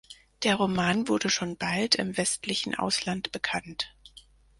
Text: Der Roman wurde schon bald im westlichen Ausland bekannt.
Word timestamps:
Der 0.41 0.55
Roman 0.55 1.07
wurde 1.07 1.29
schon 1.29 1.57
bald 1.57 1.93
im 1.93 2.17
westlichen 2.17 2.73
Ausland 2.73 3.31
bekannt. 3.31 3.95